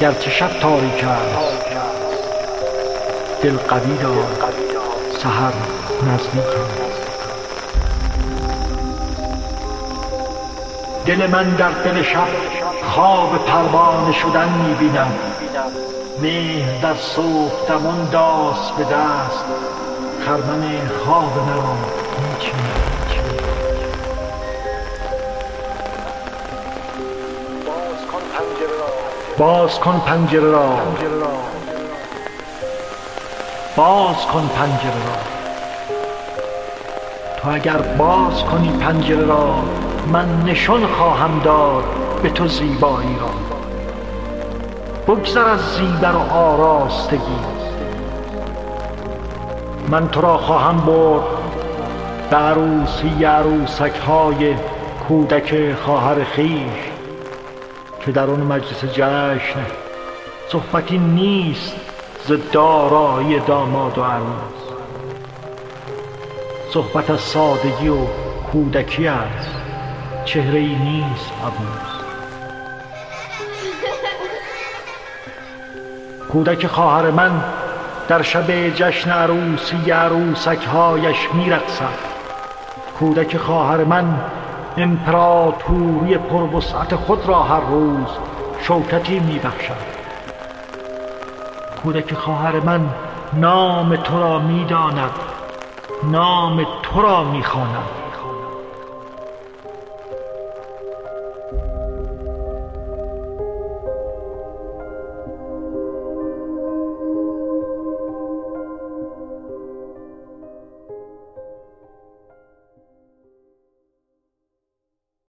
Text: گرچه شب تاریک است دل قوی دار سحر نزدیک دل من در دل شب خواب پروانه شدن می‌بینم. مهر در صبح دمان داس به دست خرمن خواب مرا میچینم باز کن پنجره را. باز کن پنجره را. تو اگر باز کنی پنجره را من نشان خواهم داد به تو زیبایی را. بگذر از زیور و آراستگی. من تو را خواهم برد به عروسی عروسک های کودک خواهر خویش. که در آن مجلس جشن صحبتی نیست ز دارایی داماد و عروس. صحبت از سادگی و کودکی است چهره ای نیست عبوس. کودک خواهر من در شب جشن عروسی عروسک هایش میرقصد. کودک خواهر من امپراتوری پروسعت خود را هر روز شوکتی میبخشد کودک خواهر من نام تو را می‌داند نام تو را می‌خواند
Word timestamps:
گرچه 0.00 0.30
شب 0.30 0.48
تاریک 0.60 1.04
است 1.04 1.66
دل 3.42 3.56
قوی 3.56 3.96
دار 3.96 4.26
سحر 5.22 5.52
نزدیک 6.06 6.44
دل 11.06 11.26
من 11.26 11.50
در 11.50 11.70
دل 11.70 12.02
شب 12.02 12.28
خواب 12.94 13.44
پروانه 13.46 14.12
شدن 14.12 14.48
می‌بینم. 14.48 15.12
مهر 16.22 16.82
در 16.82 16.94
صبح 16.94 17.68
دمان 17.68 18.10
داس 18.10 18.70
به 18.70 18.84
دست 18.84 19.44
خرمن 20.26 20.88
خواب 21.04 21.38
مرا 21.46 21.76
میچینم 22.28 22.99
باز 29.40 29.80
کن 29.80 30.00
پنجره 30.06 30.50
را. 30.50 30.78
باز 33.76 34.26
کن 34.26 34.50
پنجره 34.56 35.04
را. 35.06 35.20
تو 37.36 37.50
اگر 37.50 37.76
باز 37.76 38.44
کنی 38.44 38.68
پنجره 38.68 39.24
را 39.24 39.54
من 40.12 40.42
نشان 40.46 40.86
خواهم 40.86 41.40
داد 41.44 41.84
به 42.22 42.30
تو 42.30 42.48
زیبایی 42.48 43.16
را. 43.20 43.30
بگذر 45.14 45.48
از 45.48 45.60
زیور 45.60 46.16
و 46.16 46.32
آراستگی. 46.32 47.40
من 49.88 50.08
تو 50.08 50.20
را 50.20 50.38
خواهم 50.38 50.76
برد 50.80 51.24
به 52.30 52.36
عروسی 52.36 53.24
عروسک 53.24 53.96
های 54.06 54.54
کودک 55.08 55.74
خواهر 55.74 56.24
خویش. 56.34 56.99
که 58.00 58.12
در 58.12 58.30
آن 58.30 58.40
مجلس 58.40 58.84
جشن 58.84 59.66
صحبتی 60.48 60.98
نیست 60.98 61.76
ز 62.26 62.32
دارایی 62.52 63.40
داماد 63.40 63.98
و 63.98 64.02
عروس. 64.02 64.60
صحبت 66.72 67.10
از 67.10 67.20
سادگی 67.20 67.88
و 67.88 67.96
کودکی 68.52 69.06
است 69.06 69.50
چهره 70.24 70.58
ای 70.58 70.74
نیست 70.74 71.30
عبوس. 71.46 72.00
کودک 76.32 76.66
خواهر 76.66 77.10
من 77.10 77.44
در 78.08 78.22
شب 78.22 78.74
جشن 78.74 79.10
عروسی 79.10 79.90
عروسک 79.90 80.64
هایش 80.64 81.28
میرقصد. 81.34 82.10
کودک 82.98 83.36
خواهر 83.36 83.84
من 83.84 84.20
امپراتوری 84.76 86.18
پروسعت 86.18 86.96
خود 86.96 87.26
را 87.26 87.42
هر 87.42 87.60
روز 87.60 88.08
شوکتی 88.62 89.20
میبخشد 89.20 90.00
کودک 91.82 92.14
خواهر 92.14 92.60
من 92.60 92.88
نام 93.32 93.96
تو 93.96 94.20
را 94.20 94.38
می‌داند 94.38 95.10
نام 96.04 96.66
تو 96.82 97.02
را 97.02 97.24
می‌خواند 97.24 98.09